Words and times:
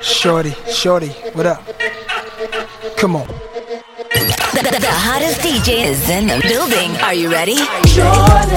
Shorty, 0.00 0.52
shorty, 0.70 1.08
what 1.34 1.46
up? 1.46 1.62
Come 2.96 3.16
on. 3.16 3.26
The, 3.26 4.62
the, 4.62 4.78
the 4.80 4.90
hottest 4.90 5.40
DJ 5.40 5.84
is 5.86 6.08
in 6.08 6.26
the 6.28 6.38
building. 6.40 6.96
Are 7.02 7.14
you 7.14 7.30
ready? 7.30 7.56
Shorty, 7.86 8.56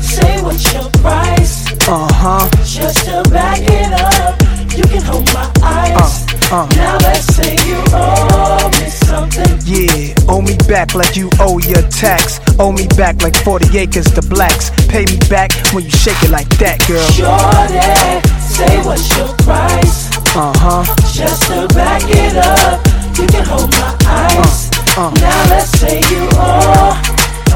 say 0.00 0.40
what's 0.42 0.72
your 0.72 0.88
price? 1.02 1.66
Uh 1.88 2.08
huh. 2.12 2.48
Just 2.64 3.04
to 3.06 3.28
back 3.30 3.58
it 3.60 3.92
up, 3.92 4.40
you 4.76 4.84
can 4.84 5.02
hold 5.02 5.26
my 5.34 5.50
eyes. 5.62 6.24
Uh, 6.52 6.62
uh. 6.62 6.66
Now 6.76 6.98
let's 6.98 7.26
say 7.26 7.54
you 7.66 7.82
owe 7.92 8.70
me 8.72 8.88
something. 8.88 9.58
Yeah, 9.64 10.14
owe 10.28 10.42
me 10.42 10.56
back 10.68 10.94
like 10.94 11.16
you 11.16 11.28
owe 11.40 11.58
your 11.58 11.82
tax. 11.90 12.40
Owe 12.58 12.72
me 12.72 12.86
back 12.96 13.20
like 13.22 13.36
40 13.36 13.76
acres 13.78 14.10
to 14.12 14.22
blacks. 14.22 14.70
Pay 14.88 15.04
me 15.06 15.18
back 15.28 15.52
when 15.72 15.84
you 15.84 15.90
shake 15.90 16.22
it 16.22 16.30
like 16.30 16.48
that, 16.58 16.78
girl. 16.86 17.04
Shorty, 17.10 17.82
say 18.38 18.78
what's 18.86 19.16
your 19.16 19.34
price? 19.44 20.07
Uh 20.36 20.52
huh. 20.56 20.84
Just 21.12 21.42
to 21.50 21.66
back 21.74 22.02
it 22.06 22.36
up, 22.36 22.78
you 23.18 23.26
can 23.26 23.44
hold 23.44 23.70
my 23.72 23.90
eyes. 24.06 24.70
uh. 24.96 25.10
Now 25.18 25.40
let's 25.50 25.70
say 25.80 25.98
you 26.14 26.28
owe, 26.38 26.94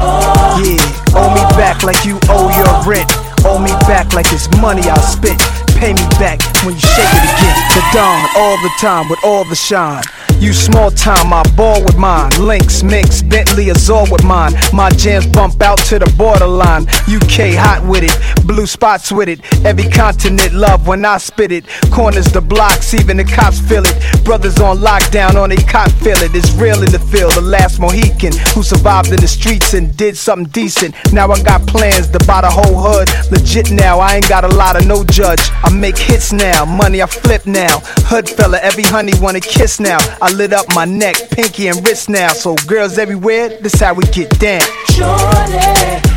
owe. 0.03 0.59
Yeah, 0.59 1.15
owe 1.15 1.31
me 1.31 1.43
back 1.55 1.83
like 1.83 2.03
you 2.03 2.19
owe 2.27 2.51
your 2.51 2.73
rent. 2.83 3.07
Owe 3.45 3.59
me 3.59 3.71
back 3.87 4.13
like 4.13 4.27
it's 4.33 4.49
money 4.59 4.83
I 4.89 4.99
spent. 4.99 5.39
Pay 5.79 5.93
me 5.93 6.03
back 6.19 6.39
when 6.65 6.75
you 6.75 6.81
shake 6.83 7.07
it 7.07 7.23
again. 7.23 7.55
The 7.71 7.83
dawn, 7.93 8.19
all 8.37 8.57
the 8.63 8.71
time 8.79 9.07
with 9.09 9.19
all 9.23 9.43
the 9.45 9.55
shine. 9.55 10.03
You 10.43 10.51
small 10.51 10.91
time, 10.91 11.31
I 11.31 11.41
ball 11.55 11.81
with 11.85 11.97
mine. 11.97 12.29
Links, 12.37 12.83
mix, 12.83 13.21
Bentley, 13.21 13.71
Azure 13.71 14.03
with 14.11 14.25
mine. 14.25 14.51
My 14.73 14.89
jams 14.89 15.25
bump 15.25 15.61
out 15.61 15.77
to 15.87 15.99
the 15.99 16.13
borderline. 16.17 16.83
UK 17.07 17.55
hot 17.55 17.81
with 17.87 18.03
it, 18.03 18.45
blue 18.45 18.65
spots 18.65 19.09
with 19.09 19.29
it. 19.29 19.39
Every 19.63 19.89
continent 19.89 20.51
love 20.51 20.85
when 20.85 21.05
I 21.05 21.17
spit 21.19 21.53
it. 21.53 21.63
Corners 21.91 22.25
the 22.25 22.41
blocks, 22.41 22.93
even 22.93 23.15
the 23.15 23.23
cops 23.23 23.57
feel 23.57 23.83
it. 23.85 23.95
Brothers 24.25 24.59
on 24.59 24.79
lockdown 24.79 25.35
on 25.35 25.47
they 25.47 25.55
cot 25.55 25.89
feel 26.03 26.17
it. 26.17 26.35
It's 26.35 26.51
real 26.55 26.83
in 26.83 26.91
the 26.91 26.99
field. 26.99 27.35
The 27.35 27.41
last 27.41 27.79
Mohican 27.79 28.33
who 28.53 28.63
survived 28.63 29.13
in 29.13 29.21
the 29.21 29.29
streets 29.29 29.73
and 29.73 29.95
did 29.95 30.17
something 30.17 30.51
decent. 30.51 30.93
Now 31.13 31.31
I 31.31 31.41
got 31.41 31.65
plans 31.67 32.09
to 32.09 32.19
buy 32.27 32.41
the 32.41 32.49
whole 32.49 32.75
hood. 32.75 33.07
Legit 33.31 33.71
now, 33.71 33.99
I 33.99 34.15
ain't 34.17 34.27
got 34.27 34.43
a 34.43 34.49
lot 34.49 34.75
of 34.75 34.85
no 34.87 35.05
judge. 35.05 35.39
I 35.63 35.71
make 35.71 35.97
hits 35.97 36.33
now, 36.33 36.65
money 36.65 37.01
I 37.01 37.05
flip 37.05 37.45
now. 37.45 37.79
Hood 38.11 38.27
fella, 38.27 38.59
every 38.61 38.83
honey 38.83 39.13
wanna 39.21 39.39
kiss 39.39 39.79
now. 39.79 39.99
I 40.21 40.32
lit 40.33 40.53
up 40.53 40.65
my 40.75 40.85
neck, 40.85 41.15
pinky 41.31 41.67
and 41.67 41.85
wrist 41.87 42.09
now. 42.09 42.33
So 42.33 42.55
girls 42.67 42.97
everywhere, 42.97 43.49
this 43.61 43.79
how 43.79 43.93
we 43.93 44.03
get 44.05 44.29
down. 44.39 44.61
Shorty, 44.89 45.59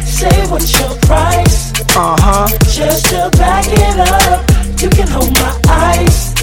say 0.05 0.47
what's 0.51 0.73
your 0.79 0.95
price? 1.07 1.73
Uh 1.97 2.17
huh. 2.19 2.49
Just 2.71 3.07
to 3.07 3.31
back 3.39 3.65
it 3.69 3.99
up, 4.01 4.41
you 4.81 4.89
can 4.91 5.09
hold 5.09 5.33
my 5.35 5.61
eyes. 5.69 6.35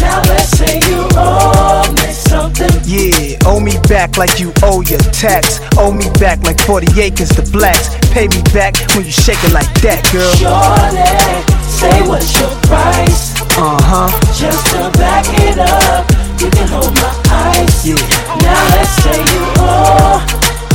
Now 0.00 0.20
let's 0.28 0.50
say 0.58 0.76
you 0.88 1.08
owe 1.16 1.92
me 1.92 2.12
something. 2.12 2.70
Yeah, 2.84 3.38
owe 3.46 3.60
me 3.60 3.74
back 3.88 4.16
like 4.16 4.38
you 4.40 4.52
owe 4.62 4.82
your 4.82 4.98
tax. 5.12 5.60
Owe 5.78 5.92
me 5.92 6.06
back 6.18 6.42
like 6.42 6.60
40 6.60 7.00
acres 7.00 7.28
to 7.30 7.42
blacks. 7.52 7.88
Pay 8.12 8.28
me 8.28 8.42
back 8.52 8.74
when 8.94 9.04
you 9.04 9.12
shake 9.12 9.42
it 9.44 9.52
like 9.52 9.70
that, 9.82 10.02
girl. 10.12 10.32
Shorty, 10.36 11.41
say 19.00 19.18
you 19.32 19.42
owe, 19.58 20.20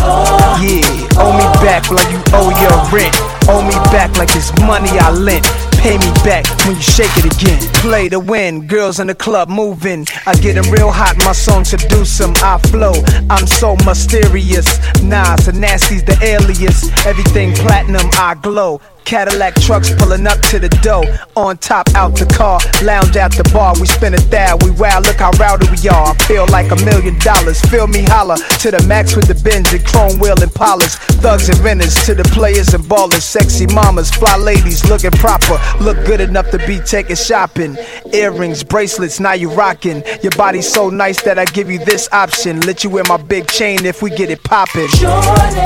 owe. 0.01 0.57
Yeah, 0.61 1.21
owe 1.21 1.33
me 1.37 1.45
back 1.63 1.89
like 1.91 2.09
you 2.11 2.21
owe 2.33 2.49
your 2.61 2.77
rent. 2.91 3.15
Owe 3.49 3.63
me 3.63 3.75
back 3.91 4.17
like 4.17 4.35
it's 4.35 4.51
money 4.61 4.89
I 4.99 5.11
lent. 5.11 5.45
Pay 5.77 5.97
me 5.99 6.11
back 6.25 6.43
when 6.65 6.75
you 6.75 6.81
shake 6.81 7.15
it 7.17 7.25
again. 7.25 7.59
Play 7.75 8.09
to 8.09 8.19
win, 8.19 8.65
girls 8.67 8.99
in 8.99 9.07
the 9.07 9.15
club 9.15 9.47
moving. 9.47 10.05
I 10.25 10.33
get 10.35 10.57
'em 10.57 10.69
real 10.71 10.91
hot, 10.91 11.15
my 11.17 11.31
song 11.31 11.63
seduce 11.63 12.19
'em. 12.19 12.33
I 12.43 12.57
flow, 12.69 12.93
I'm 13.29 13.47
so 13.47 13.75
mysterious. 13.85 14.67
Nah, 15.01 15.35
so 15.37 15.51
nasty's 15.51 16.03
the 16.03 16.17
alias. 16.21 16.89
Everything 17.05 17.53
platinum, 17.53 18.09
I 18.17 18.33
glow. 18.33 18.81
Cadillac 19.07 19.55
trucks 19.61 19.95
pulling 19.95 20.27
up 20.27 20.41
to 20.51 20.59
the 20.59 20.67
door. 20.83 21.05
On 21.37 21.55
top, 21.57 21.87
out 21.95 22.13
the 22.19 22.25
car, 22.25 22.59
lounge 22.83 23.15
at 23.15 23.31
the 23.31 23.49
bar. 23.53 23.73
We 23.79 23.87
spin 23.87 24.13
a 24.13 24.17
thou, 24.27 24.57
we 24.57 24.71
wow, 24.71 24.99
look 24.99 25.15
how 25.15 25.31
rowdy 25.39 25.65
we 25.71 25.87
are. 25.87 26.11
I 26.11 26.13
feel 26.25 26.45
like 26.47 26.71
a 26.71 26.75
million 26.83 27.17
dollars. 27.19 27.61
Feel 27.71 27.87
me 27.87 28.03
holler 28.03 28.35
to 28.35 28.69
the 28.69 28.83
max 28.85 29.15
with 29.15 29.27
the 29.27 29.35
bins 29.35 29.71
and 29.71 29.85
chrome 29.85 30.19
wheel 30.19 30.35
and 30.43 30.53
polish. 30.53 30.95
Thugs 31.23 31.47
and 31.47 31.57
renters 31.59 31.95
to 32.05 32.15
the 32.15 32.25
players 32.35 32.73
and 32.73 32.83
ballers. 32.83 33.21
Sexy 33.21 33.65
mamas, 33.67 34.11
fly 34.11 34.35
ladies 34.35 34.83
looking 34.89 35.11
proper. 35.11 35.57
Look 35.79 36.05
good 36.05 36.19
enough 36.19 36.51
to 36.51 36.57
be 36.67 36.79
taking 36.79 37.15
shopping. 37.15 37.77
Earrings, 38.11 38.61
bracelets, 38.61 39.21
now 39.21 39.33
you 39.39 39.49
rocking. 39.51 40.03
Your 40.21 40.35
body's 40.35 40.67
so 40.67 40.89
nice 40.89 41.21
that 41.23 41.39
I 41.39 41.45
give 41.45 41.71
you 41.71 41.79
this 41.79 42.09
option. 42.11 42.59
Let 42.59 42.83
you 42.83 42.89
wear 42.89 43.05
my 43.05 43.15
big 43.15 43.47
chain 43.47 43.85
if 43.85 44.01
we 44.01 44.09
get 44.09 44.29
it 44.29 44.43
poppin'. 44.43 44.89
Shorty, 44.89 45.63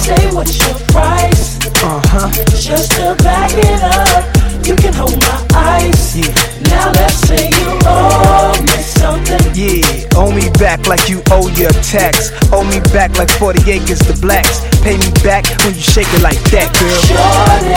say 0.00 0.32
what's 0.32 0.56
your 0.56 0.74
price? 0.88 1.60
Uh 1.84 2.00
huh. 2.06 2.61
Just 2.62 2.92
to 2.92 3.16
back 3.24 3.50
it 3.52 3.82
up, 3.82 4.22
you 4.64 4.76
can 4.76 4.94
hold 4.94 5.18
my 5.18 5.46
eyes. 5.54 6.16
Yeah. 6.16 6.30
Now 6.70 6.92
let's 6.92 7.18
say 7.26 7.50
you 7.50 7.68
owe 7.84 8.54
me 8.62 8.78
something. 8.82 9.42
Yeah, 9.52 10.06
owe 10.14 10.30
me 10.30 10.48
back 10.62 10.86
like 10.86 11.08
you 11.08 11.22
owe 11.32 11.48
your 11.58 11.72
tax. 11.82 12.30
Owe 12.52 12.62
me 12.62 12.78
back 12.94 13.18
like 13.18 13.30
40 13.30 13.68
acres 13.68 13.98
to 14.06 14.14
blacks. 14.20 14.62
Pay 14.80 14.96
me 14.96 15.10
back 15.26 15.44
when 15.66 15.74
you 15.74 15.82
shake 15.82 16.06
it 16.14 16.22
like 16.22 16.38
that, 16.54 16.70
girl. 16.78 17.02
Shorty, 17.02 17.74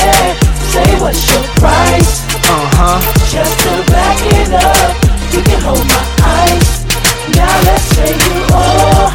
say 0.70 1.02
what's 1.02 1.26
your 1.34 1.42
price? 1.58 2.22
Uh 2.46 2.70
huh. 2.78 3.02
Just 3.34 3.58
to 3.66 3.74
back 3.90 4.22
it 4.38 4.54
up, 4.54 4.94
you 5.34 5.42
can 5.42 5.60
hold 5.66 5.82
my 5.90 6.04
eyes. 6.22 6.86
Now 7.34 7.56
let's 7.66 7.90
say 7.98 8.14
you 8.14 8.38
owe, 8.54 9.10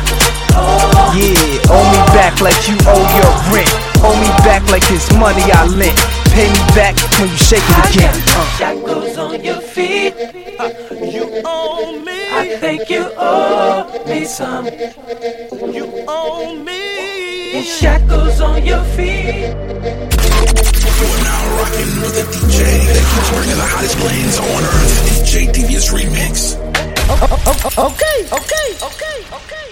owe. 0.59 1.15
Yeah, 1.15 1.71
owe 1.71 1.87
me 1.95 2.01
back 2.11 2.41
like 2.43 2.59
you 2.67 2.75
owe 2.91 2.99
your 2.99 2.99
rent. 2.99 2.99
Owe 2.99 3.23
me 3.23 3.30
back 4.91 4.97
like 4.97 4.97
it's 4.97 5.13
money 5.15 5.43
I 5.53 5.67
lent. 5.67 5.99
Pay 6.33 6.49
me 6.49 6.59
back 6.75 6.95
when 7.19 7.29
you 7.31 7.37
shake 7.37 7.63
it 7.63 7.79
I 7.79 7.91
again. 7.91 8.15
got 8.27 8.37
Uh. 8.37 8.59
shackles 8.59 9.19
on 9.19 9.45
your 9.45 9.61
feet. 9.61 10.15
You 11.13 11.43
owe 11.45 11.99
me, 12.01 12.29
I 12.33 12.57
think 12.61 12.91
you 12.91 13.11
owe 13.17 14.05
me 14.07 14.25
some. 14.25 14.67
you 14.67 16.05
owe 16.09 16.55
me. 16.55 17.57
And 17.57 17.67
shackles 17.67 18.41
on 18.41 18.65
your 18.65 18.83
feet. 18.97 19.55
You're 21.01 21.23
now 21.25 21.57
rocking 21.59 21.93
with 22.03 22.15
the 22.15 22.25
DJ 22.31 22.59
that 22.87 23.05
keeps 23.11 23.31
bringing 23.31 23.57
the 23.57 23.67
hottest 23.67 23.97
planes 23.99 24.39
on 24.39 24.63
earth. 24.63 25.25
DJ 25.25 25.53
Devious 25.53 25.91
Remix. 25.93 26.57
Okay, 27.11 27.75
okay, 27.79 28.19
okay, 28.33 28.69
okay, 28.87 29.19
okay. 29.35 29.67